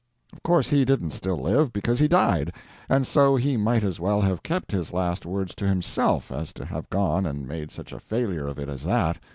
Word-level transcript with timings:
Of 0.33 0.41
course 0.41 0.69
he 0.69 0.83
didn't 0.83 1.11
still 1.11 1.37
live, 1.37 1.71
because 1.71 1.99
he 1.99 2.07
died 2.07 2.53
and 2.89 3.05
so 3.05 3.35
he 3.35 3.55
might 3.55 3.83
as 3.83 3.99
well 3.99 4.21
have 4.21 4.41
kept 4.41 4.71
his 4.71 4.91
last 4.93 5.27
words 5.27 5.53
to 5.53 5.67
himself 5.67 6.31
as 6.31 6.51
to 6.53 6.65
have 6.65 6.89
gone 6.89 7.27
and 7.27 7.47
made 7.47 7.69
such 7.69 7.91
a 7.93 7.99
failure 7.99 8.47
of 8.47 8.57
it 8.57 8.67
as 8.67 8.83
that. 8.83 9.19